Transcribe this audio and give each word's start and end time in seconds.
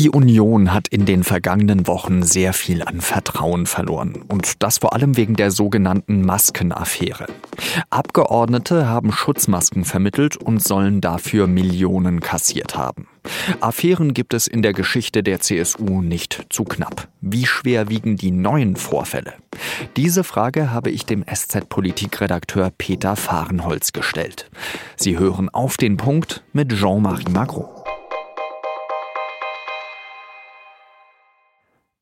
Die 0.00 0.08
Union 0.08 0.72
hat 0.72 0.88
in 0.88 1.04
den 1.04 1.24
vergangenen 1.24 1.86
Wochen 1.86 2.22
sehr 2.22 2.54
viel 2.54 2.82
an 2.82 3.02
Vertrauen 3.02 3.66
verloren. 3.66 4.22
Und 4.28 4.62
das 4.62 4.78
vor 4.78 4.94
allem 4.94 5.18
wegen 5.18 5.36
der 5.36 5.50
sogenannten 5.50 6.22
Maskenaffäre. 6.22 7.26
Abgeordnete 7.90 8.88
haben 8.88 9.12
Schutzmasken 9.12 9.84
vermittelt 9.84 10.38
und 10.38 10.62
sollen 10.62 11.02
dafür 11.02 11.46
Millionen 11.46 12.20
kassiert 12.20 12.78
haben. 12.78 13.08
Affären 13.60 14.14
gibt 14.14 14.32
es 14.32 14.46
in 14.46 14.62
der 14.62 14.72
Geschichte 14.72 15.22
der 15.22 15.40
CSU 15.40 16.00
nicht 16.00 16.46
zu 16.48 16.64
knapp. 16.64 17.08
Wie 17.20 17.44
schwer 17.44 17.90
wiegen 17.90 18.16
die 18.16 18.30
neuen 18.30 18.76
Vorfälle? 18.76 19.34
Diese 19.98 20.24
Frage 20.24 20.70
habe 20.70 20.90
ich 20.90 21.04
dem 21.04 21.26
SZ-Politikredakteur 21.26 22.72
Peter 22.78 23.16
Fahrenholz 23.16 23.92
gestellt. 23.92 24.50
Sie 24.96 25.18
hören 25.18 25.50
auf 25.50 25.76
den 25.76 25.98
Punkt 25.98 26.42
mit 26.54 26.72
Jean-Marie 26.72 27.30
Magro. 27.30 27.79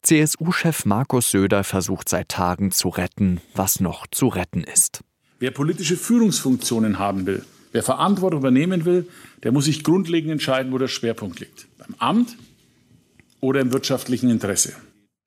CSU-Chef 0.09 0.87
Markus 0.87 1.33
Söder 1.33 1.65
versucht 1.65 2.09
seit 2.09 2.31
Tagen 2.31 2.71
zu 2.71 2.89
retten, 2.89 3.43
was 3.55 3.79
noch 3.79 4.07
zu 4.07 4.29
retten 4.29 4.65
ist. 4.65 5.05
Wer 5.39 5.51
politische 5.51 5.99
Führungsfunktionen 5.99 6.99
haben 6.99 7.27
will, 7.27 7.45
wer 7.73 7.83
Verantwortung 7.83 8.41
übernehmen 8.41 8.87
will, 8.87 9.07
der 9.43 9.53
muss 9.53 9.67
sich 9.67 9.85
grundlegend 9.85 10.33
entscheiden, 10.33 10.73
wo 10.73 10.79
der 10.79 10.89
Schwerpunkt 10.89 11.41
liegt. 11.41 11.67
Beim 11.77 11.95
Amt 11.99 12.39
oder 13.41 13.61
im 13.61 13.75
wirtschaftlichen 13.75 14.31
Interesse. 14.31 14.73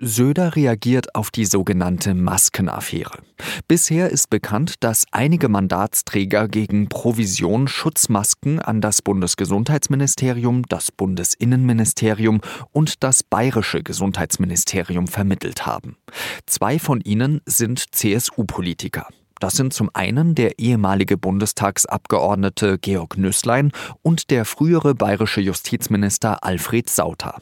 Söder 0.03 0.55
reagiert 0.55 1.13
auf 1.13 1.29
die 1.29 1.45
sogenannte 1.45 2.15
Maskenaffäre. 2.15 3.19
Bisher 3.67 4.09
ist 4.09 4.31
bekannt, 4.31 4.75
dass 4.79 5.05
einige 5.11 5.47
Mandatsträger 5.47 6.47
gegen 6.47 6.89
Provision 6.89 7.67
Schutzmasken 7.67 8.59
an 8.59 8.81
das 8.81 9.03
Bundesgesundheitsministerium, 9.03 10.63
das 10.67 10.91
Bundesinnenministerium 10.91 12.41
und 12.71 13.03
das 13.03 13.21
bayerische 13.21 13.83
Gesundheitsministerium 13.83 15.07
vermittelt 15.07 15.67
haben. 15.67 15.97
Zwei 16.47 16.79
von 16.79 16.99
ihnen 17.01 17.41
sind 17.45 17.93
CSU-Politiker. 17.93 19.07
Das 19.39 19.53
sind 19.53 19.71
zum 19.71 19.91
einen 19.93 20.33
der 20.33 20.57
ehemalige 20.57 21.17
Bundestagsabgeordnete 21.17 22.79
Georg 22.79 23.17
Nüßlein 23.17 23.71
und 24.01 24.31
der 24.31 24.45
frühere 24.45 24.95
bayerische 24.95 25.41
Justizminister 25.41 26.43
Alfred 26.43 26.89
Sauter. 26.89 27.39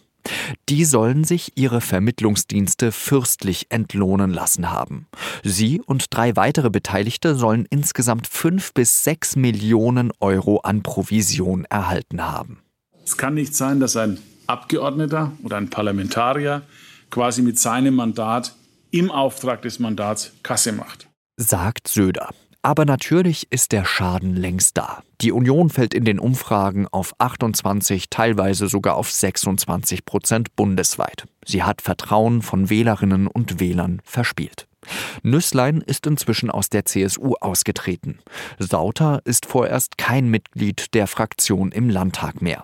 Die 0.69 0.85
sollen 0.85 1.23
sich 1.23 1.53
ihre 1.55 1.81
Vermittlungsdienste 1.81 2.91
fürstlich 2.91 3.67
entlohnen 3.69 4.31
lassen 4.31 4.71
haben. 4.71 5.07
Sie 5.43 5.81
und 5.81 6.05
drei 6.09 6.35
weitere 6.35 6.69
Beteiligte 6.69 7.35
sollen 7.35 7.65
insgesamt 7.69 8.27
fünf 8.27 8.73
bis 8.73 9.03
sechs 9.03 9.35
Millionen 9.35 10.11
Euro 10.19 10.59
an 10.59 10.83
Provision 10.83 11.65
erhalten 11.65 12.23
haben. 12.23 12.59
Es 13.03 13.17
kann 13.17 13.33
nicht 13.33 13.55
sein, 13.55 13.79
dass 13.79 13.95
ein 13.95 14.19
Abgeordneter 14.47 15.31
oder 15.43 15.57
ein 15.57 15.69
Parlamentarier 15.69 16.63
quasi 17.09 17.41
mit 17.41 17.59
seinem 17.59 17.95
Mandat 17.95 18.55
im 18.91 19.11
Auftrag 19.11 19.61
des 19.61 19.79
Mandats 19.79 20.31
Kasse 20.43 20.71
macht. 20.71 21.07
Sagt 21.37 21.87
Söder. 21.87 22.29
Aber 22.61 22.83
natürlich 22.83 23.47
ist 23.51 23.71
der 23.71 23.85
Schaden 23.85 24.35
längst 24.35 24.77
da. 24.77 25.01
Die 25.21 25.31
Union 25.31 25.69
fällt 25.69 25.93
in 25.93 26.03
den 26.03 26.19
Umfragen 26.19 26.87
auf 26.87 27.13
28, 27.17 28.09
teilweise 28.09 28.67
sogar 28.67 28.95
auf 28.95 29.09
26 29.09 30.03
Prozent 30.03 30.55
bundesweit. 30.57 31.25
Sie 31.45 31.63
hat 31.63 31.81
Vertrauen 31.81 32.41
von 32.41 32.69
Wählerinnen 32.69 33.27
und 33.27 33.61
Wählern 33.61 34.01
verspielt. 34.03 34.67
Nüßlein 35.23 35.81
ist 35.81 36.05
inzwischen 36.05 36.49
aus 36.49 36.69
der 36.69 36.85
CSU 36.85 37.35
ausgetreten. 37.39 38.19
Sauter 38.59 39.21
ist 39.23 39.45
vorerst 39.45 39.97
kein 39.97 40.29
Mitglied 40.29 40.93
der 40.93 41.07
Fraktion 41.07 41.71
im 41.71 41.89
Landtag 41.89 42.41
mehr. 42.41 42.63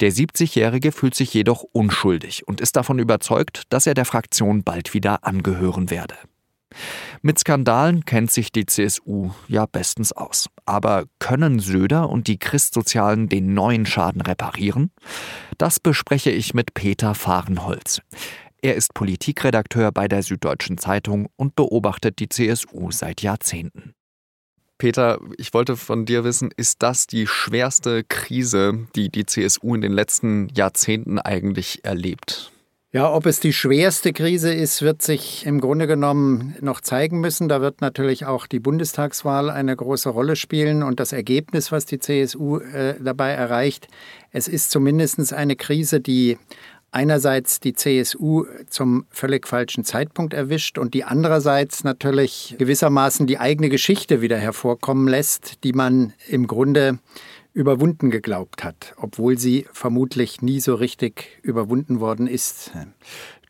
Der 0.00 0.12
70-Jährige 0.12 0.92
fühlt 0.92 1.14
sich 1.14 1.32
jedoch 1.32 1.64
unschuldig 1.72 2.46
und 2.46 2.60
ist 2.60 2.76
davon 2.76 2.98
überzeugt, 2.98 3.62
dass 3.70 3.86
er 3.86 3.94
der 3.94 4.04
Fraktion 4.04 4.64
bald 4.64 4.94
wieder 4.94 5.24
angehören 5.24 5.90
werde. 5.90 6.16
Mit 7.22 7.38
Skandalen 7.38 8.04
kennt 8.04 8.30
sich 8.30 8.52
die 8.52 8.66
CSU 8.66 9.30
ja 9.48 9.66
bestens 9.66 10.12
aus. 10.12 10.48
Aber 10.64 11.04
können 11.18 11.58
Söder 11.58 12.08
und 12.08 12.26
die 12.26 12.38
Christsozialen 12.38 13.28
den 13.28 13.54
neuen 13.54 13.86
Schaden 13.86 14.20
reparieren? 14.20 14.90
Das 15.58 15.80
bespreche 15.80 16.30
ich 16.30 16.54
mit 16.54 16.74
Peter 16.74 17.14
Fahrenholz. 17.14 18.00
Er 18.62 18.74
ist 18.74 18.94
Politikredakteur 18.94 19.90
bei 19.90 20.06
der 20.06 20.22
Süddeutschen 20.22 20.78
Zeitung 20.78 21.28
und 21.36 21.56
beobachtet 21.56 22.18
die 22.18 22.28
CSU 22.28 22.90
seit 22.90 23.22
Jahrzehnten. 23.22 23.94
Peter, 24.76 25.20
ich 25.36 25.52
wollte 25.52 25.76
von 25.76 26.06
dir 26.06 26.24
wissen, 26.24 26.50
ist 26.56 26.82
das 26.82 27.06
die 27.06 27.26
schwerste 27.26 28.02
Krise, 28.02 28.86
die 28.96 29.10
die 29.10 29.26
CSU 29.26 29.74
in 29.74 29.82
den 29.82 29.92
letzten 29.92 30.48
Jahrzehnten 30.54 31.18
eigentlich 31.18 31.84
erlebt? 31.84 32.50
Ja, 32.92 33.14
ob 33.14 33.26
es 33.26 33.38
die 33.38 33.52
schwerste 33.52 34.12
Krise 34.12 34.52
ist, 34.52 34.82
wird 34.82 35.00
sich 35.00 35.46
im 35.46 35.60
Grunde 35.60 35.86
genommen 35.86 36.56
noch 36.60 36.80
zeigen 36.80 37.20
müssen. 37.20 37.48
Da 37.48 37.60
wird 37.60 37.80
natürlich 37.80 38.26
auch 38.26 38.48
die 38.48 38.58
Bundestagswahl 38.58 39.48
eine 39.48 39.76
große 39.76 40.08
Rolle 40.08 40.34
spielen 40.34 40.82
und 40.82 40.98
das 40.98 41.12
Ergebnis, 41.12 41.70
was 41.70 41.86
die 41.86 42.00
CSU 42.00 42.58
äh, 42.58 42.96
dabei 43.00 43.30
erreicht. 43.30 43.86
Es 44.32 44.48
ist 44.48 44.72
zumindest 44.72 45.32
eine 45.32 45.54
Krise, 45.54 46.00
die 46.00 46.36
einerseits 46.90 47.60
die 47.60 47.74
CSU 47.74 48.46
zum 48.68 49.06
völlig 49.10 49.46
falschen 49.46 49.84
Zeitpunkt 49.84 50.34
erwischt 50.34 50.76
und 50.76 50.92
die 50.92 51.04
andererseits 51.04 51.84
natürlich 51.84 52.56
gewissermaßen 52.58 53.28
die 53.28 53.38
eigene 53.38 53.68
Geschichte 53.68 54.20
wieder 54.20 54.36
hervorkommen 54.36 55.06
lässt, 55.06 55.62
die 55.62 55.72
man 55.74 56.12
im 56.26 56.48
Grunde 56.48 56.98
überwunden 57.52 58.10
geglaubt 58.10 58.64
hat, 58.64 58.94
obwohl 58.96 59.38
sie 59.38 59.66
vermutlich 59.72 60.42
nie 60.42 60.60
so 60.60 60.74
richtig 60.74 61.38
überwunden 61.42 62.00
worden 62.00 62.26
ist. 62.26 62.72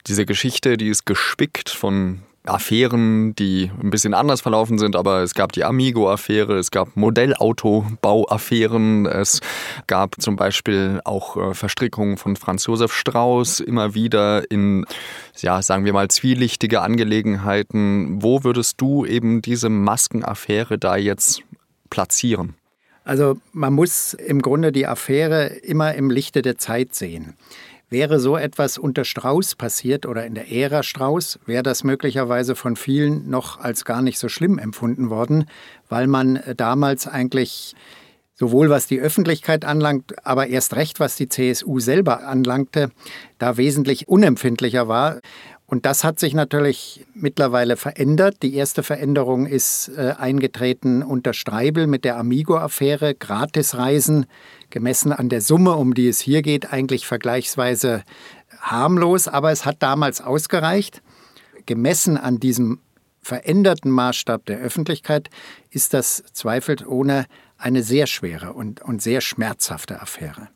Diese 0.06 0.24
Geschichte, 0.24 0.76
die 0.76 0.88
ist 0.88 1.04
gespickt 1.04 1.68
von 1.68 2.22
Affären, 2.46 3.34
die 3.34 3.70
ein 3.82 3.90
bisschen 3.90 4.14
anders 4.14 4.40
verlaufen 4.40 4.78
sind, 4.78 4.96
aber 4.96 5.22
es 5.22 5.34
gab 5.34 5.52
die 5.52 5.62
Amigo-Affäre, 5.62 6.56
es 6.56 6.70
gab 6.70 6.96
Modellautobau-Affären, 6.96 9.04
es 9.04 9.42
gab 9.86 10.18
zum 10.22 10.36
Beispiel 10.36 11.02
auch 11.04 11.36
äh, 11.36 11.52
Verstrickungen 11.52 12.16
von 12.16 12.36
Franz 12.36 12.64
Josef 12.64 12.94
Strauß 12.94 13.60
immer 13.60 13.94
wieder 13.94 14.50
in, 14.50 14.86
ja, 15.36 15.60
sagen 15.60 15.84
wir 15.84 15.92
mal, 15.92 16.08
zwielichtige 16.08 16.80
Angelegenheiten. 16.80 18.22
Wo 18.22 18.42
würdest 18.42 18.80
du 18.80 19.04
eben 19.04 19.42
diese 19.42 19.68
Maskenaffäre 19.68 20.78
da 20.78 20.96
jetzt 20.96 21.42
platzieren? 21.90 22.54
Also 23.10 23.38
man 23.52 23.72
muss 23.72 24.14
im 24.14 24.40
Grunde 24.40 24.70
die 24.70 24.86
Affäre 24.86 25.46
immer 25.46 25.96
im 25.96 26.10
Lichte 26.10 26.42
der 26.42 26.58
Zeit 26.58 26.94
sehen. 26.94 27.34
Wäre 27.88 28.20
so 28.20 28.36
etwas 28.36 28.78
unter 28.78 29.04
Strauß 29.04 29.56
passiert 29.56 30.06
oder 30.06 30.24
in 30.24 30.36
der 30.36 30.52
Ära 30.52 30.84
Strauß, 30.84 31.40
wäre 31.44 31.64
das 31.64 31.82
möglicherweise 31.82 32.54
von 32.54 32.76
vielen 32.76 33.28
noch 33.28 33.58
als 33.58 33.84
gar 33.84 34.00
nicht 34.00 34.20
so 34.20 34.28
schlimm 34.28 34.60
empfunden 34.60 35.10
worden, 35.10 35.46
weil 35.88 36.06
man 36.06 36.38
damals 36.56 37.08
eigentlich 37.08 37.74
sowohl 38.36 38.70
was 38.70 38.86
die 38.86 39.00
Öffentlichkeit 39.00 39.64
anlangt, 39.64 40.24
aber 40.24 40.46
erst 40.46 40.76
recht 40.76 41.00
was 41.00 41.16
die 41.16 41.28
CSU 41.28 41.80
selber 41.80 42.28
anlangte, 42.28 42.92
da 43.38 43.56
wesentlich 43.56 44.06
unempfindlicher 44.06 44.86
war. 44.86 45.18
Und 45.70 45.86
das 45.86 46.02
hat 46.02 46.18
sich 46.18 46.34
natürlich 46.34 47.06
mittlerweile 47.14 47.76
verändert. 47.76 48.42
Die 48.42 48.56
erste 48.56 48.82
Veränderung 48.82 49.46
ist 49.46 49.88
äh, 49.96 50.14
eingetreten 50.18 51.04
unter 51.04 51.32
Streibel 51.32 51.86
mit 51.86 52.04
der 52.04 52.18
Amigo-Affäre. 52.18 53.14
Gratisreisen, 53.14 54.26
gemessen 54.70 55.12
an 55.12 55.28
der 55.28 55.40
Summe, 55.40 55.76
um 55.76 55.94
die 55.94 56.08
es 56.08 56.18
hier 56.18 56.42
geht, 56.42 56.72
eigentlich 56.72 57.06
vergleichsweise 57.06 58.02
harmlos, 58.60 59.28
aber 59.28 59.52
es 59.52 59.64
hat 59.64 59.76
damals 59.78 60.20
ausgereicht. 60.20 61.02
Gemessen 61.66 62.16
an 62.16 62.40
diesem 62.40 62.80
veränderten 63.22 63.92
Maßstab 63.92 64.46
der 64.46 64.58
Öffentlichkeit 64.58 65.30
ist 65.70 65.94
das 65.94 66.24
zweifelsohne 66.32 67.26
eine 67.58 67.84
sehr 67.84 68.08
schwere 68.08 68.54
und, 68.54 68.82
und 68.82 69.02
sehr 69.02 69.20
schmerzhafte 69.20 70.02
Affäre. 70.02 70.48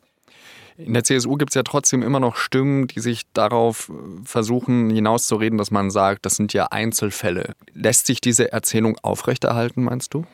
In 0.77 0.93
der 0.93 1.03
CSU 1.03 1.37
gibt 1.37 1.51
es 1.51 1.55
ja 1.55 1.63
trotzdem 1.63 2.03
immer 2.03 2.19
noch 2.19 2.35
Stimmen, 2.35 2.87
die 2.87 2.99
sich 2.99 3.23
darauf 3.33 3.89
äh, 3.89 3.93
versuchen 4.25 4.89
hinauszureden, 4.89 5.57
dass 5.57 5.71
man 5.71 5.89
sagt, 5.89 6.25
das 6.25 6.35
sind 6.35 6.51
ja 6.53 6.67
Einzelfälle. 6.69 7.55
Lässt 7.73 8.07
sich 8.07 8.19
diese 8.19 8.51
Erzählung 8.51 8.97
aufrechterhalten, 9.01 9.83
meinst 9.83 10.13
du? 10.13 10.25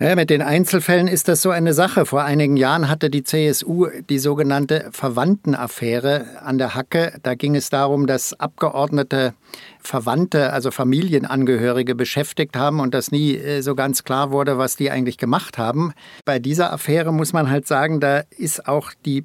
Ja, 0.00 0.14
mit 0.14 0.30
den 0.30 0.42
Einzelfällen 0.42 1.08
ist 1.08 1.26
das 1.26 1.42
so 1.42 1.50
eine 1.50 1.74
Sache. 1.74 2.06
Vor 2.06 2.22
einigen 2.22 2.56
Jahren 2.56 2.88
hatte 2.88 3.10
die 3.10 3.24
CSU 3.24 3.88
die 4.08 4.20
sogenannte 4.20 4.90
Verwandtenaffäre 4.92 6.40
an 6.40 6.56
der 6.56 6.76
Hacke. 6.76 7.18
Da 7.24 7.34
ging 7.34 7.56
es 7.56 7.68
darum, 7.68 8.06
dass 8.06 8.38
Abgeordnete 8.38 9.34
Verwandte, 9.80 10.52
also 10.52 10.70
Familienangehörige 10.70 11.96
beschäftigt 11.96 12.54
haben 12.54 12.78
und 12.78 12.94
das 12.94 13.10
nie 13.10 13.34
äh, 13.34 13.60
so 13.62 13.74
ganz 13.74 14.04
klar 14.04 14.30
wurde, 14.30 14.56
was 14.56 14.76
die 14.76 14.92
eigentlich 14.92 15.18
gemacht 15.18 15.58
haben. 15.58 15.92
Bei 16.24 16.38
dieser 16.38 16.72
Affäre 16.72 17.12
muss 17.12 17.32
man 17.32 17.50
halt 17.50 17.66
sagen, 17.66 17.98
da 17.98 18.22
ist 18.30 18.68
auch 18.68 18.92
die 19.04 19.24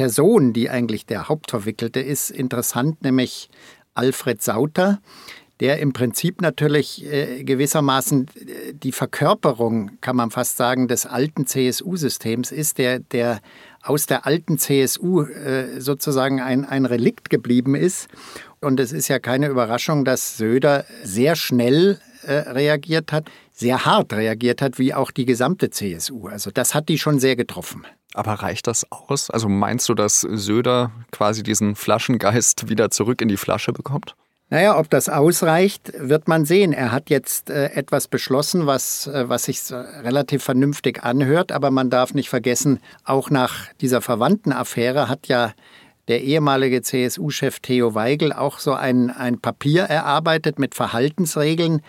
Person, 0.00 0.54
die 0.54 0.70
eigentlich 0.70 1.04
der 1.04 1.28
Hauptverwickelte 1.28 2.00
ist, 2.00 2.30
interessant, 2.30 3.02
nämlich 3.02 3.50
Alfred 3.92 4.40
Sauter. 4.40 5.02
der 5.60 5.78
im 5.80 5.92
Prinzip 5.92 6.40
natürlich 6.40 7.04
äh, 7.04 7.44
gewissermaßen 7.44 8.26
äh, 8.28 8.72
die 8.72 8.92
Verkörperung, 8.92 10.00
kann 10.00 10.16
man 10.16 10.30
fast 10.30 10.56
sagen, 10.56 10.88
des 10.88 11.04
alten 11.04 11.46
CSU-Systems 11.46 12.50
ist, 12.50 12.78
der, 12.78 13.00
der 13.00 13.42
aus 13.82 14.06
der 14.06 14.24
alten 14.24 14.56
CSU 14.56 15.24
äh, 15.24 15.82
sozusagen 15.82 16.40
ein, 16.40 16.64
ein 16.64 16.86
Relikt 16.86 17.28
geblieben 17.28 17.74
ist. 17.74 18.08
Und 18.62 18.80
es 18.80 18.92
ist 18.92 19.08
ja 19.08 19.18
keine 19.18 19.48
Überraschung, 19.48 20.06
dass 20.06 20.38
Söder 20.38 20.86
sehr 21.04 21.36
schnell 21.36 22.00
äh, 22.22 22.32
reagiert 22.32 23.12
hat, 23.12 23.30
sehr 23.52 23.84
hart 23.84 24.14
reagiert 24.14 24.62
hat, 24.62 24.78
wie 24.78 24.94
auch 24.94 25.10
die 25.10 25.26
gesamte 25.26 25.68
CSU. 25.68 26.26
Also 26.28 26.50
das 26.50 26.74
hat 26.74 26.88
die 26.88 26.98
schon 26.98 27.20
sehr 27.20 27.36
getroffen. 27.36 27.84
Aber 28.14 28.34
reicht 28.34 28.66
das 28.66 28.90
aus? 28.90 29.30
Also 29.30 29.48
meinst 29.48 29.88
du, 29.88 29.94
dass 29.94 30.20
Söder 30.20 30.90
quasi 31.12 31.42
diesen 31.42 31.76
Flaschengeist 31.76 32.68
wieder 32.68 32.90
zurück 32.90 33.22
in 33.22 33.28
die 33.28 33.36
Flasche 33.36 33.72
bekommt? 33.72 34.16
Naja, 34.52 34.76
ob 34.76 34.90
das 34.90 35.08
ausreicht, 35.08 35.92
wird 35.96 36.26
man 36.26 36.44
sehen. 36.44 36.72
Er 36.72 36.90
hat 36.90 37.08
jetzt 37.08 37.50
äh, 37.50 37.66
etwas 37.66 38.08
beschlossen, 38.08 38.66
was, 38.66 39.06
äh, 39.06 39.28
was 39.28 39.44
sich 39.44 39.60
relativ 39.70 40.42
vernünftig 40.42 41.04
anhört, 41.04 41.52
aber 41.52 41.70
man 41.70 41.88
darf 41.88 42.14
nicht 42.14 42.28
vergessen, 42.28 42.80
auch 43.04 43.30
nach 43.30 43.72
dieser 43.80 44.00
Verwandtenaffäre 44.00 45.08
hat 45.08 45.28
ja 45.28 45.52
der 46.10 46.24
ehemalige 46.24 46.82
CSU-Chef 46.82 47.60
Theo 47.60 47.94
Weigel 47.94 48.32
auch 48.32 48.58
so 48.58 48.72
ein, 48.72 49.10
ein 49.10 49.38
Papier 49.38 49.84
erarbeitet 49.84 50.58
mit 50.58 50.74
Verhaltensregeln, 50.74 51.82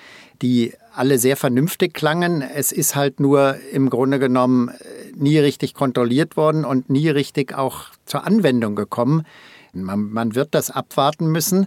die 0.43 0.73
alle 0.93 1.17
sehr 1.17 1.35
vernünftig 1.35 1.95
klangen. 1.95 2.43
Es 2.43 2.71
ist 2.71 2.95
halt 2.95 3.19
nur 3.19 3.55
im 3.73 3.89
Grunde 3.89 4.19
genommen 4.19 4.69
äh, 4.69 4.73
nie 5.15 5.39
richtig 5.39 5.73
kontrolliert 5.73 6.37
worden 6.37 6.65
und 6.65 6.87
nie 6.87 7.09
richtig 7.09 7.57
auch 7.57 7.85
zur 8.05 8.27
Anwendung 8.27 8.75
gekommen. 8.75 9.25
Man, 9.73 10.11
man 10.11 10.35
wird 10.35 10.53
das 10.53 10.69
abwarten 10.69 11.31
müssen. 11.31 11.65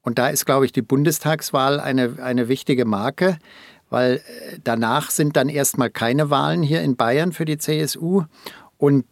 Und 0.00 0.18
da 0.18 0.28
ist, 0.28 0.46
glaube 0.46 0.64
ich, 0.64 0.72
die 0.72 0.82
Bundestagswahl 0.82 1.78
eine, 1.78 2.14
eine 2.22 2.48
wichtige 2.48 2.86
Marke, 2.86 3.36
weil 3.90 4.14
äh, 4.14 4.58
danach 4.64 5.10
sind 5.10 5.36
dann 5.36 5.50
erstmal 5.50 5.90
keine 5.90 6.30
Wahlen 6.30 6.62
hier 6.62 6.80
in 6.80 6.96
Bayern 6.96 7.32
für 7.32 7.44
die 7.44 7.58
CSU. 7.58 8.22
Und 8.78 9.04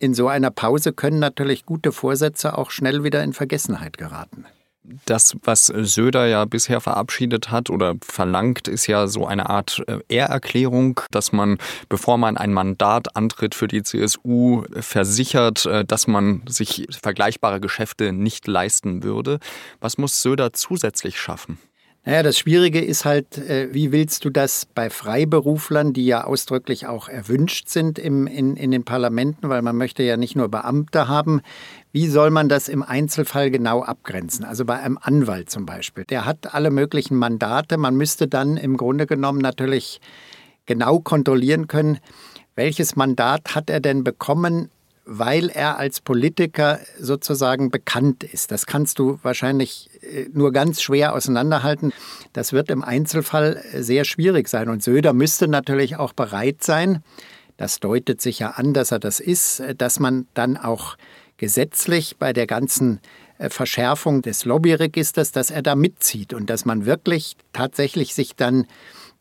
in 0.00 0.14
so 0.14 0.26
einer 0.26 0.50
Pause 0.50 0.92
können 0.92 1.20
natürlich 1.20 1.64
gute 1.64 1.92
Vorsätze 1.92 2.58
auch 2.58 2.72
schnell 2.72 3.04
wieder 3.04 3.22
in 3.22 3.32
Vergessenheit 3.32 3.96
geraten 3.98 4.46
das, 5.06 5.36
was 5.42 5.66
Söder 5.66 6.26
ja 6.26 6.44
bisher 6.44 6.80
verabschiedet 6.80 7.50
hat 7.50 7.70
oder 7.70 7.94
verlangt, 8.02 8.68
ist 8.68 8.86
ja 8.86 9.06
so 9.06 9.26
eine 9.26 9.48
Art 9.48 9.82
äh, 9.86 9.98
Ehrerklärung, 10.08 11.00
dass 11.10 11.32
man, 11.32 11.58
bevor 11.88 12.18
man 12.18 12.36
ein 12.36 12.52
Mandat 12.52 13.16
antritt 13.16 13.54
für 13.54 13.68
die 13.68 13.82
CSU, 13.82 14.64
versichert, 14.72 15.66
äh, 15.66 15.84
dass 15.84 16.06
man 16.06 16.42
sich 16.46 16.86
vergleichbare 16.90 17.60
Geschäfte 17.60 18.12
nicht 18.12 18.46
leisten 18.46 19.02
würde. 19.02 19.38
Was 19.80 19.98
muss 19.98 20.22
Söder 20.22 20.52
zusätzlich 20.52 21.20
schaffen? 21.20 21.58
Naja, 22.02 22.22
das 22.22 22.38
Schwierige 22.38 22.80
ist 22.80 23.04
halt, 23.04 23.36
äh, 23.36 23.74
wie 23.74 23.92
willst 23.92 24.24
du 24.24 24.30
das 24.30 24.64
bei 24.64 24.88
Freiberuflern, 24.88 25.92
die 25.92 26.06
ja 26.06 26.24
ausdrücklich 26.24 26.86
auch 26.86 27.10
erwünscht 27.10 27.68
sind 27.68 27.98
im, 27.98 28.26
in, 28.26 28.56
in 28.56 28.70
den 28.70 28.84
Parlamenten, 28.84 29.50
weil 29.50 29.60
man 29.60 29.76
möchte 29.76 30.02
ja 30.02 30.16
nicht 30.16 30.34
nur 30.34 30.48
Beamte 30.48 31.08
haben, 31.08 31.42
wie 31.92 32.06
soll 32.06 32.30
man 32.30 32.48
das 32.48 32.68
im 32.68 32.82
Einzelfall 32.82 33.50
genau 33.50 33.82
abgrenzen? 33.82 34.46
Also 34.46 34.64
bei 34.64 34.80
einem 34.80 34.98
Anwalt 34.98 35.50
zum 35.50 35.66
Beispiel. 35.66 36.04
Der 36.04 36.24
hat 36.24 36.54
alle 36.54 36.70
möglichen 36.70 37.16
Mandate. 37.16 37.76
Man 37.76 37.96
müsste 37.96 38.28
dann 38.28 38.56
im 38.56 38.78
Grunde 38.78 39.06
genommen 39.06 39.40
natürlich 39.40 40.00
genau 40.64 41.00
kontrollieren 41.00 41.66
können, 41.66 41.98
welches 42.54 42.96
Mandat 42.96 43.54
hat 43.54 43.68
er 43.68 43.80
denn 43.80 44.04
bekommen, 44.04 44.70
weil 45.12 45.48
er 45.48 45.76
als 45.76 46.00
Politiker 46.00 46.78
sozusagen 46.96 47.72
bekannt 47.72 48.22
ist. 48.22 48.52
Das 48.52 48.64
kannst 48.64 49.00
du 49.00 49.18
wahrscheinlich 49.24 49.90
äh, 50.02 50.26
nur 50.32 50.52
ganz 50.52 50.80
schwer 50.80 51.14
auseinanderhalten. 51.14 51.92
Das 52.32 52.52
wird 52.52 52.70
im 52.70 52.84
Einzelfall 52.84 53.60
sehr 53.74 54.04
schwierig 54.04 54.48
sein. 54.48 54.68
Und 54.68 54.84
Söder 54.84 55.12
müsste 55.12 55.48
natürlich 55.48 55.96
auch 55.96 56.12
bereit 56.12 56.62
sein, 56.62 57.02
das 57.56 57.80
deutet 57.80 58.20
sich 58.20 58.38
ja 58.38 58.50
an, 58.50 58.72
dass 58.72 58.92
er 58.92 59.00
das 59.00 59.18
ist, 59.18 59.60
dass 59.76 59.98
man 59.98 60.28
dann 60.32 60.56
auch 60.56 60.96
gesetzlich 61.38 62.16
bei 62.16 62.32
der 62.32 62.46
ganzen 62.46 63.00
äh, 63.38 63.50
Verschärfung 63.50 64.22
des 64.22 64.44
Lobbyregisters, 64.44 65.32
dass 65.32 65.50
er 65.50 65.62
da 65.62 65.74
mitzieht 65.74 66.34
und 66.34 66.48
dass 66.48 66.64
man 66.64 66.86
wirklich 66.86 67.36
tatsächlich 67.52 68.14
sich 68.14 68.36
dann 68.36 68.66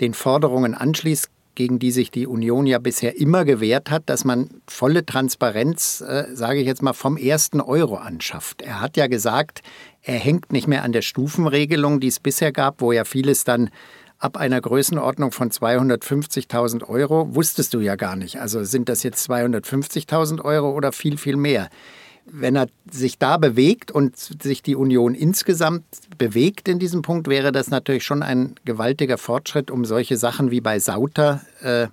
den 0.02 0.14
Forderungen 0.14 0.76
anschließt, 0.76 1.32
gegen 1.60 1.78
die 1.78 1.92
sich 1.92 2.10
die 2.10 2.26
Union 2.26 2.66
ja 2.66 2.80
bisher 2.80 3.20
immer 3.20 3.44
gewehrt 3.44 3.92
hat, 3.92 4.04
dass 4.06 4.24
man 4.24 4.50
volle 4.66 5.06
Transparenz, 5.06 6.00
äh, 6.00 6.24
sage 6.34 6.62
ich 6.62 6.66
jetzt 6.66 6.82
mal, 6.82 6.94
vom 6.94 7.18
ersten 7.18 7.60
Euro 7.60 7.96
anschafft. 7.98 8.62
Er 8.62 8.80
hat 8.80 8.96
ja 8.96 9.08
gesagt, 9.08 9.62
er 10.02 10.16
hängt 10.16 10.54
nicht 10.54 10.70
mehr 10.70 10.84
an 10.86 10.94
der 10.94 11.02
Stufenregelung, 11.02 12.00
die 12.00 12.08
es 12.08 12.22
bisher 12.22 12.54
gab, 12.54 12.80
wo 12.80 12.94
ja 12.94 13.04
vieles 13.04 13.44
dann 13.44 13.72
ab 14.20 14.38
einer 14.38 14.62
Größenordnung 14.62 15.34
von 15.34 15.52
250.000 15.52 16.88
Euro, 16.88 17.36
wusstest 17.36 17.74
du 17.74 17.82
ja 17.82 17.98
gar 17.98 18.16
nicht. 18.16 18.40
Also 18.40 18.64
sind 18.64 18.88
das 18.88 19.04
jetzt 19.04 19.30
250.000 19.30 20.42
Euro 20.42 20.72
oder 20.72 20.94
viel, 20.94 21.18
viel 21.18 21.36
mehr? 21.36 21.68
Wenn 22.32 22.56
er 22.56 22.68
sich 22.90 23.18
da 23.18 23.38
bewegt 23.38 23.92
und 23.92 24.18
sich 24.18 24.62
die 24.62 24.76
Union 24.76 25.16
insgesamt 25.16 25.84
bewegt 26.18 26.68
in 26.68 26.80
diesem 26.80 27.02
Punkt, 27.02 27.28
wäre 27.28 27.52
das 27.52 27.70
natürlich 27.70 28.04
schon 28.04 28.24
ein 28.24 28.56
gewaltiger 28.66 29.18
Fortschritt, 29.18 29.72
um 29.72 29.86
solche 29.86 30.18
Sachen 30.18 30.52
wie 30.52 30.62
bei 30.62 30.80
Sauter 30.80 31.42
äh, 31.62 31.88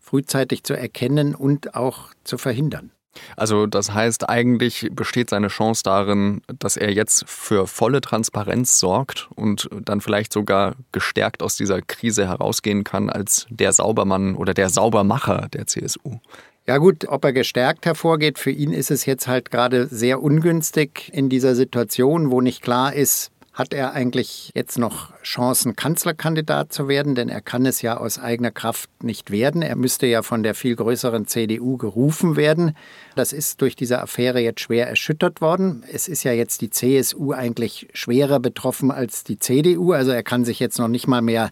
frühzeitig 0.00 0.62
zu 0.62 0.74
erkennen 0.74 1.34
und 1.34 1.74
auch 1.74 2.10
zu 2.24 2.38
verhindern. 2.38 2.92
Also 3.36 3.66
das 3.66 3.92
heißt, 3.92 4.28
eigentlich 4.28 4.88
besteht 4.92 5.30
seine 5.30 5.48
Chance 5.48 5.82
darin, 5.82 6.42
dass 6.58 6.76
er 6.76 6.92
jetzt 6.92 7.24
für 7.26 7.66
volle 7.66 8.00
Transparenz 8.00 8.78
sorgt 8.78 9.28
und 9.34 9.68
dann 9.84 10.00
vielleicht 10.00 10.32
sogar 10.32 10.74
gestärkt 10.92 11.42
aus 11.42 11.56
dieser 11.56 11.80
Krise 11.82 12.26
herausgehen 12.28 12.84
kann 12.84 13.10
als 13.10 13.46
der 13.48 13.72
Saubermann 13.72 14.34
oder 14.34 14.54
der 14.54 14.68
Saubermacher 14.68 15.48
der 15.52 15.66
CSU. 15.66 16.20
Ja 16.68 16.78
gut, 16.78 17.06
ob 17.06 17.24
er 17.24 17.32
gestärkt 17.32 17.86
hervorgeht, 17.86 18.40
für 18.40 18.50
ihn 18.50 18.72
ist 18.72 18.90
es 18.90 19.06
jetzt 19.06 19.28
halt 19.28 19.52
gerade 19.52 19.86
sehr 19.86 20.20
ungünstig 20.20 21.12
in 21.12 21.28
dieser 21.28 21.54
Situation, 21.54 22.32
wo 22.32 22.40
nicht 22.40 22.60
klar 22.60 22.92
ist, 22.92 23.30
hat 23.56 23.72
er 23.72 23.92
eigentlich 23.94 24.50
jetzt 24.54 24.76
noch 24.76 25.14
Chancen, 25.22 25.76
Kanzlerkandidat 25.76 26.74
zu 26.74 26.88
werden? 26.88 27.14
Denn 27.14 27.30
er 27.30 27.40
kann 27.40 27.64
es 27.64 27.80
ja 27.80 27.96
aus 27.96 28.18
eigener 28.18 28.50
Kraft 28.50 28.90
nicht 29.02 29.30
werden. 29.30 29.62
Er 29.62 29.76
müsste 29.76 30.06
ja 30.06 30.22
von 30.22 30.42
der 30.42 30.54
viel 30.54 30.76
größeren 30.76 31.26
CDU 31.26 31.78
gerufen 31.78 32.36
werden. 32.36 32.76
Das 33.14 33.32
ist 33.32 33.62
durch 33.62 33.74
diese 33.74 34.02
Affäre 34.02 34.40
jetzt 34.40 34.60
schwer 34.60 34.88
erschüttert 34.88 35.40
worden. 35.40 35.84
Es 35.90 36.06
ist 36.06 36.22
ja 36.22 36.32
jetzt 36.32 36.60
die 36.60 36.68
CSU 36.68 37.32
eigentlich 37.32 37.88
schwerer 37.94 38.40
betroffen 38.40 38.90
als 38.90 39.24
die 39.24 39.38
CDU. 39.38 39.92
Also 39.92 40.10
er 40.10 40.22
kann 40.22 40.44
sich 40.44 40.60
jetzt 40.60 40.78
noch 40.78 40.88
nicht 40.88 41.06
mal 41.06 41.22
mehr 41.22 41.50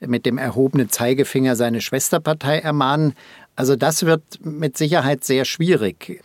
mit 0.00 0.26
dem 0.26 0.38
erhobenen 0.38 0.88
Zeigefinger 0.90 1.56
seine 1.56 1.80
Schwesterpartei 1.80 2.58
ermahnen. 2.58 3.14
Also 3.54 3.76
das 3.76 4.04
wird 4.04 4.22
mit 4.42 4.76
Sicherheit 4.76 5.24
sehr 5.24 5.44
schwierig. 5.44 6.22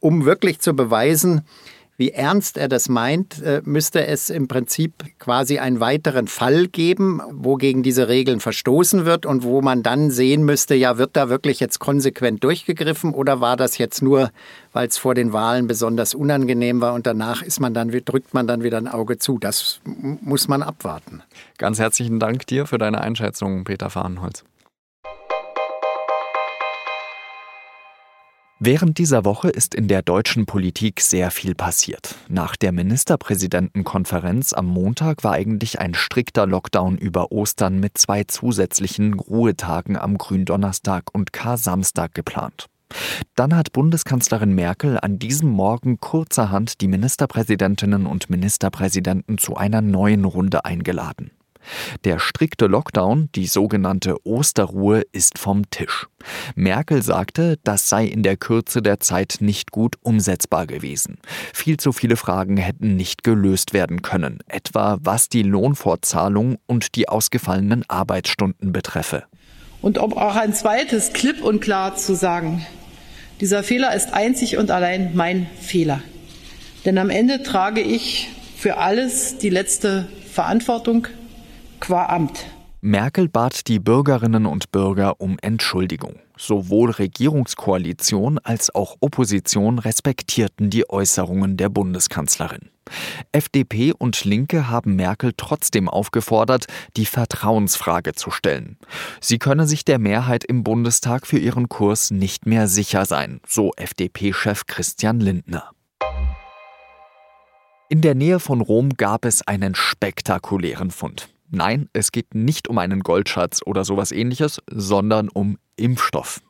Um 0.00 0.24
wirklich 0.24 0.60
zu 0.60 0.74
beweisen, 0.74 1.42
wie 2.02 2.10
ernst 2.10 2.56
er 2.56 2.66
das 2.66 2.88
meint, 2.88 3.40
äh, 3.42 3.62
müsste 3.64 4.04
es 4.08 4.28
im 4.28 4.48
Prinzip 4.48 4.92
quasi 5.20 5.60
einen 5.60 5.78
weiteren 5.78 6.26
Fall 6.26 6.66
geben, 6.66 7.20
wo 7.30 7.54
gegen 7.54 7.84
diese 7.84 8.08
Regeln 8.08 8.40
verstoßen 8.40 9.04
wird 9.04 9.24
und 9.24 9.44
wo 9.44 9.62
man 9.62 9.84
dann 9.84 10.10
sehen 10.10 10.42
müsste, 10.42 10.74
ja, 10.74 10.98
wird 10.98 11.16
da 11.16 11.28
wirklich 11.28 11.60
jetzt 11.60 11.78
konsequent 11.78 12.42
durchgegriffen 12.42 13.14
oder 13.14 13.40
war 13.40 13.56
das 13.56 13.78
jetzt 13.78 14.02
nur, 14.02 14.32
weil 14.72 14.88
es 14.88 14.98
vor 14.98 15.14
den 15.14 15.32
Wahlen 15.32 15.68
besonders 15.68 16.12
unangenehm 16.12 16.80
war 16.80 16.94
und 16.94 17.06
danach 17.06 17.40
ist 17.40 17.60
man 17.60 17.72
dann, 17.72 17.92
drückt 17.92 18.34
man 18.34 18.48
dann 18.48 18.64
wieder 18.64 18.78
ein 18.78 18.88
Auge 18.88 19.18
zu. 19.18 19.38
Das 19.38 19.80
muss 19.84 20.48
man 20.48 20.64
abwarten. 20.64 21.22
Ganz 21.56 21.78
herzlichen 21.78 22.18
Dank 22.18 22.48
dir 22.48 22.66
für 22.66 22.78
deine 22.78 23.00
Einschätzung, 23.00 23.62
Peter 23.62 23.90
Fahrenholz. 23.90 24.42
Während 28.64 28.98
dieser 28.98 29.24
Woche 29.24 29.48
ist 29.48 29.74
in 29.74 29.88
der 29.88 30.02
deutschen 30.02 30.46
Politik 30.46 31.00
sehr 31.00 31.32
viel 31.32 31.56
passiert. 31.56 32.14
Nach 32.28 32.54
der 32.54 32.70
Ministerpräsidentenkonferenz 32.70 34.52
am 34.52 34.66
Montag 34.66 35.24
war 35.24 35.32
eigentlich 35.32 35.80
ein 35.80 35.94
strikter 35.94 36.46
Lockdown 36.46 36.96
über 36.96 37.32
Ostern 37.32 37.80
mit 37.80 37.98
zwei 37.98 38.22
zusätzlichen 38.22 39.14
Ruhetagen 39.14 39.96
am 39.96 40.16
Gründonnerstag 40.16 41.12
und 41.12 41.32
Kar-Samstag 41.32 42.14
geplant. 42.14 42.66
Dann 43.34 43.56
hat 43.56 43.72
Bundeskanzlerin 43.72 44.54
Merkel 44.54 44.96
an 44.96 45.18
diesem 45.18 45.48
Morgen 45.48 45.98
kurzerhand 45.98 46.80
die 46.80 46.86
Ministerpräsidentinnen 46.86 48.06
und 48.06 48.30
Ministerpräsidenten 48.30 49.38
zu 49.38 49.56
einer 49.56 49.82
neuen 49.82 50.24
Runde 50.24 50.64
eingeladen. 50.64 51.32
Der 52.04 52.18
strikte 52.18 52.66
Lockdown, 52.66 53.28
die 53.34 53.46
sogenannte 53.46 54.16
Osterruhe, 54.26 55.02
ist 55.12 55.38
vom 55.38 55.70
Tisch. 55.70 56.06
Merkel 56.54 57.02
sagte, 57.02 57.58
das 57.64 57.88
sei 57.88 58.06
in 58.06 58.22
der 58.22 58.36
Kürze 58.36 58.82
der 58.82 59.00
Zeit 59.00 59.36
nicht 59.40 59.70
gut 59.70 59.96
umsetzbar 60.02 60.66
gewesen. 60.66 61.18
Viel 61.52 61.76
zu 61.76 61.92
viele 61.92 62.16
Fragen 62.16 62.56
hätten 62.56 62.96
nicht 62.96 63.24
gelöst 63.24 63.72
werden 63.72 64.02
können, 64.02 64.38
etwa 64.46 64.98
was 65.00 65.28
die 65.28 65.42
Lohnfortzahlung 65.42 66.58
und 66.66 66.94
die 66.94 67.08
ausgefallenen 67.08 67.84
Arbeitsstunden 67.88 68.72
betreffe. 68.72 69.24
Und 69.80 69.98
um 69.98 70.12
auch 70.12 70.36
ein 70.36 70.54
zweites 70.54 71.12
klipp 71.12 71.42
und 71.42 71.60
klar 71.60 71.96
zu 71.96 72.14
sagen, 72.14 72.64
dieser 73.40 73.64
Fehler 73.64 73.94
ist 73.94 74.14
einzig 74.14 74.56
und 74.56 74.70
allein 74.70 75.12
mein 75.14 75.48
Fehler. 75.60 76.00
Denn 76.84 76.98
am 76.98 77.10
Ende 77.10 77.42
trage 77.42 77.80
ich 77.80 78.28
für 78.56 78.76
alles 78.76 79.38
die 79.38 79.50
letzte 79.50 80.08
Verantwortung 80.32 81.08
qua 81.82 82.06
Amt. 82.06 82.46
Merkel 82.80 83.28
bat 83.28 83.66
die 83.66 83.80
Bürgerinnen 83.80 84.46
und 84.46 84.70
Bürger 84.70 85.20
um 85.20 85.36
Entschuldigung. 85.42 86.20
Sowohl 86.36 86.90
Regierungskoalition 86.90 88.38
als 88.38 88.72
auch 88.72 88.96
Opposition 89.00 89.80
respektierten 89.80 90.70
die 90.70 90.88
Äußerungen 90.88 91.56
der 91.56 91.70
Bundeskanzlerin. 91.70 92.70
FDP 93.32 93.92
und 93.92 94.24
Linke 94.24 94.70
haben 94.70 94.94
Merkel 94.94 95.32
trotzdem 95.36 95.88
aufgefordert, 95.88 96.66
die 96.96 97.06
Vertrauensfrage 97.06 98.12
zu 98.12 98.30
stellen. 98.30 98.78
Sie 99.20 99.38
könne 99.38 99.66
sich 99.66 99.84
der 99.84 99.98
Mehrheit 99.98 100.44
im 100.44 100.62
Bundestag 100.62 101.26
für 101.26 101.38
ihren 101.38 101.68
Kurs 101.68 102.12
nicht 102.12 102.46
mehr 102.46 102.68
sicher 102.68 103.06
sein, 103.06 103.40
so 103.44 103.72
FDP-Chef 103.76 104.66
Christian 104.66 105.18
Lindner. 105.18 105.70
In 107.88 108.00
der 108.00 108.14
Nähe 108.14 108.38
von 108.38 108.60
Rom 108.60 108.90
gab 108.90 109.24
es 109.24 109.46
einen 109.46 109.74
spektakulären 109.74 110.90
Fund. 110.92 111.28
Nein, 111.54 111.90
es 111.92 112.12
geht 112.12 112.34
nicht 112.34 112.66
um 112.66 112.78
einen 112.78 113.00
Goldschatz 113.00 113.60
oder 113.64 113.84
sowas 113.84 114.10
ähnliches, 114.10 114.60
sondern 114.70 115.28
um 115.28 115.58
Impfstoff. 115.76 116.40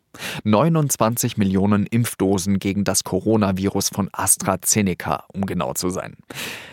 29 0.44 1.36
Millionen 1.38 1.86
Impfdosen 1.86 2.60
gegen 2.60 2.84
das 2.84 3.02
Coronavirus 3.02 3.88
von 3.88 4.10
AstraZeneca, 4.12 5.24
um 5.32 5.44
genau 5.44 5.72
zu 5.72 5.90
sein. 5.90 6.16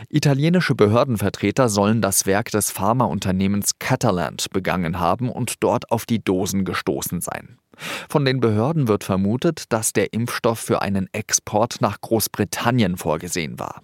Italienische 0.09 0.75
Behördenvertreter 0.75 1.69
sollen 1.69 2.01
das 2.01 2.27
Werk 2.27 2.51
des 2.51 2.69
Pharmaunternehmens 2.69 3.79
Cataland 3.79 4.51
begangen 4.51 5.00
haben 5.00 5.29
und 5.29 5.63
dort 5.63 5.91
auf 5.91 6.05
die 6.05 6.24
Dosen 6.24 6.65
gestoßen 6.65 7.21
sein. 7.21 7.57
Von 8.09 8.25
den 8.25 8.41
Behörden 8.41 8.88
wird 8.88 9.05
vermutet, 9.05 9.63
dass 9.69 9.91
der 9.93 10.13
Impfstoff 10.13 10.59
für 10.59 10.83
einen 10.83 11.07
Export 11.13 11.81
nach 11.81 12.00
Großbritannien 12.01 12.98
vorgesehen 12.98 13.57
war. 13.57 13.81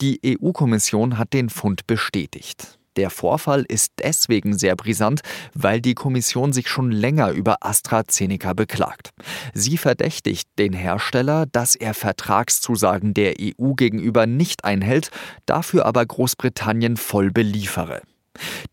Die 0.00 0.20
EU-Kommission 0.24 1.18
hat 1.18 1.32
den 1.32 1.50
Fund 1.50 1.86
bestätigt. 1.86 2.75
Der 2.96 3.10
Vorfall 3.10 3.64
ist 3.68 3.92
deswegen 3.98 4.56
sehr 4.56 4.74
brisant, 4.76 5.20
weil 5.54 5.80
die 5.80 5.94
Kommission 5.94 6.52
sich 6.52 6.68
schon 6.68 6.90
länger 6.90 7.30
über 7.30 7.58
AstraZeneca 7.60 8.54
beklagt. 8.54 9.10
Sie 9.52 9.76
verdächtigt 9.76 10.48
den 10.58 10.72
Hersteller, 10.72 11.46
dass 11.46 11.74
er 11.74 11.94
Vertragszusagen 11.94 13.14
der 13.14 13.34
EU 13.40 13.74
gegenüber 13.74 14.26
nicht 14.26 14.64
einhält, 14.64 15.10
dafür 15.44 15.84
aber 15.86 16.04
Großbritannien 16.06 16.96
voll 16.96 17.30
beliefere. 17.30 18.02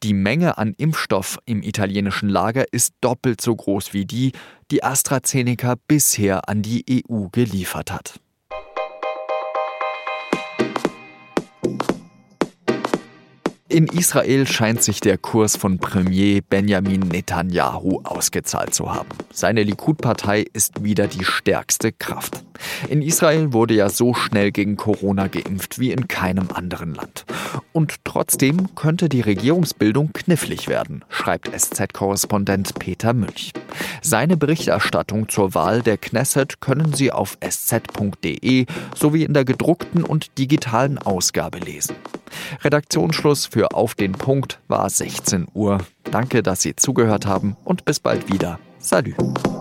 Die 0.03 0.13
Menge 0.13 0.57
an 0.57 0.73
Impfstoff 0.77 1.39
im 1.45 1.61
italienischen 1.63 2.29
Lager 2.29 2.65
ist 2.71 2.93
doppelt 3.01 3.41
so 3.41 3.55
groß 3.55 3.93
wie 3.93 4.05
die, 4.05 4.33
die 4.71 4.83
AstraZeneca 4.83 5.75
bisher 5.87 6.49
an 6.49 6.61
die 6.61 7.03
EU 7.09 7.27
geliefert 7.31 7.91
hat. 7.91 8.19
In 13.73 13.87
Israel 13.87 14.45
scheint 14.45 14.83
sich 14.83 14.99
der 14.99 15.17
Kurs 15.17 15.57
von 15.57 15.79
Premier 15.79 16.41
Benjamin 16.47 16.99
Netanyahu 16.99 18.01
ausgezahlt 18.03 18.75
zu 18.75 18.93
haben. 18.93 19.09
Seine 19.31 19.63
Likud-Partei 19.63 20.45
ist 20.53 20.83
wieder 20.83 21.07
die 21.07 21.25
stärkste 21.25 21.91
Kraft. 21.91 22.43
In 22.87 23.01
Israel 23.01 23.51
wurde 23.51 23.73
ja 23.73 23.89
so 23.89 24.13
schnell 24.13 24.51
gegen 24.51 24.77
Corona 24.77 25.25
geimpft 25.25 25.79
wie 25.79 25.91
in 25.91 26.07
keinem 26.07 26.49
anderen 26.53 26.93
Land. 26.93 27.25
Und 27.71 27.95
trotzdem 28.03 28.75
könnte 28.75 29.09
die 29.09 29.21
Regierungsbildung 29.21 30.13
knifflig 30.13 30.67
werden, 30.67 31.03
schreibt 31.09 31.49
SZ-Korrespondent 31.59 32.75
Peter 32.77 33.13
Münch. 33.15 33.53
Seine 34.03 34.37
Berichterstattung 34.37 35.29
zur 35.29 35.55
Wahl 35.55 35.81
der 35.81 35.97
Knesset 35.97 36.61
können 36.61 36.93
Sie 36.93 37.11
auf 37.11 37.39
sz.de 37.39 38.67
sowie 38.95 39.23
in 39.23 39.33
der 39.33 39.45
gedruckten 39.45 40.03
und 40.03 40.37
digitalen 40.37 40.99
Ausgabe 40.99 41.57
lesen. 41.57 41.95
Redaktionsschluss 42.63 43.45
für 43.45 43.73
Auf 43.73 43.95
den 43.95 44.13
Punkt 44.13 44.59
war 44.67 44.89
16 44.89 45.47
Uhr. 45.53 45.79
Danke, 46.11 46.43
dass 46.43 46.61
Sie 46.61 46.75
zugehört 46.75 47.25
haben 47.25 47.55
und 47.63 47.85
bis 47.85 47.99
bald 47.99 48.31
wieder. 48.31 48.59
Salut. 48.79 49.52